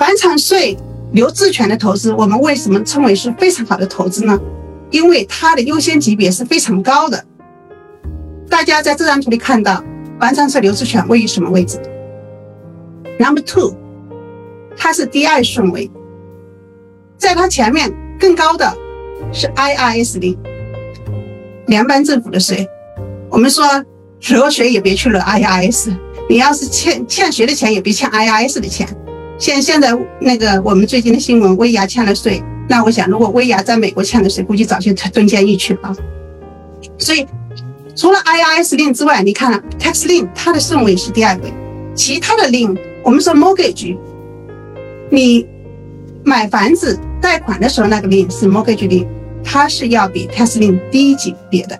[0.00, 0.74] 房产税
[1.12, 4.40] 留置权的投资，我们为什么称为是非常好的投资呢？
[4.90, 7.22] 因为它的优先级别是非常高的。
[8.48, 9.84] 大家在这张图里看到，
[10.18, 11.78] 房产税留置权位于什么位置
[13.18, 13.74] ？Number two，
[14.74, 15.90] 它是第二顺位，
[17.18, 18.74] 在它前面更高的
[19.34, 20.38] 是 IRS 零，
[21.66, 22.66] 联邦政府的税。
[23.28, 23.66] 我们说
[24.18, 25.94] 惹谁也别去惹 IRS，
[26.26, 28.88] 你要是欠欠谁的钱也别欠 IRS 的钱。
[29.40, 35.96] 现现在那个我们最近的新闻，薇娅欠了税，那我想如果薇娅在美国欠了税，估计早就蹲监狱去了。
[36.96, 37.26] 所以。
[37.96, 41.52] 除了 IRS 令之外，你看 tax 令，它的顺位是第二位。
[41.94, 43.94] 其他的令，我们说 mortgage，
[45.10, 45.46] 你
[46.22, 49.06] 买房子贷款的时候那个令是 mortgage 令，
[49.44, 51.78] 它是要比 tax 令低级别的。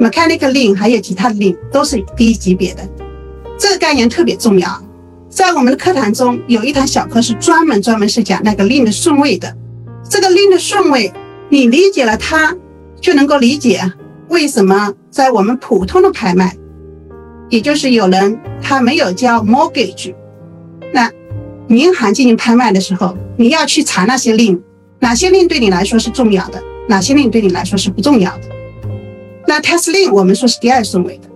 [0.00, 2.82] mechanical 令还有其他的令都是低级别的。
[3.58, 4.82] 这个概念特别重要，
[5.30, 9.56] 在我们的课堂中有一堂小课是专门专门是讲那个令的顺位的。
[10.08, 11.12] 这个令的顺位，
[11.48, 12.54] 你理解了它，
[13.00, 13.80] 就能够理解。
[14.28, 16.56] 为什么在我们普通的拍卖，
[17.48, 20.12] 也就是有人他没有交 mortgage，
[20.92, 21.08] 那
[21.68, 24.60] 银行进行拍卖的时候，你要去查那些令，
[24.98, 28.42] 哪些令对你来说是重要的，哪些令对你来说是不重要的？
[29.46, 31.28] 那 tax 令我们说是第二顺位的，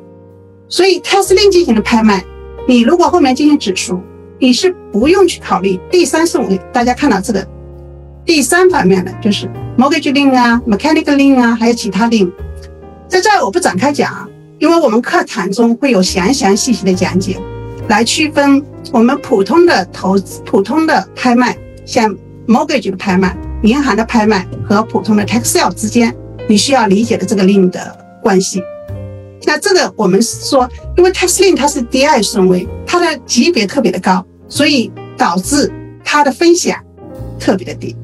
[0.68, 2.24] 所以 tax 令进行的拍卖，
[2.66, 4.00] 你如果后面进行指数，
[4.38, 6.58] 你是不用去考虑第三顺位。
[6.72, 7.46] 大家看到这个
[8.24, 12.30] 第三方面的就是 mortgage 令啊，mechanical 令啊，还有其他令。
[13.06, 17.36] 在这儿我不展开讲，因为我们课堂中会有详详细细的讲解，
[17.88, 26.14] 来区分我们普通的投资、普通的拍卖，像 mortgage 的拍卖、银行的拍卖和普通的 tax sale 之间，
[26.48, 28.62] 你需要理解的这个令的关系。
[29.46, 35.72] 那这个我们说，因为 tax lien 它是第二顺位，它的级别特别的高，所以导致
[36.04, 36.76] 它的风险
[37.38, 37.96] 特别的低。